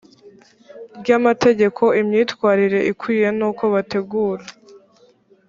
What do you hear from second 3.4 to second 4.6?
uko bategura